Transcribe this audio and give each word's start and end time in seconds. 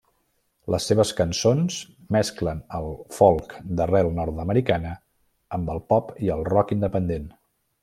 Les 0.75 0.85
seves 0.91 1.09
cançons 1.19 1.77
mesclen 2.15 2.63
el 2.79 2.89
folk 3.19 3.53
d'arrel 3.81 4.11
nord-americana 4.21 4.97
amb 5.59 5.73
el 5.77 5.85
pop 5.95 6.13
i 6.29 6.35
el 6.39 6.45
rock 6.53 6.77
independent. 6.81 7.33